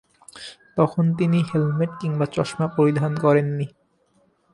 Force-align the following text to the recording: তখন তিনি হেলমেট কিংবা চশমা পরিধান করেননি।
তখন 0.75 1.05
তিনি 1.13 1.39
হেলমেট 1.43 1.91
কিংবা 2.01 2.25
চশমা 2.25 2.67
পরিধান 2.67 3.11
করেননি। 3.17 3.67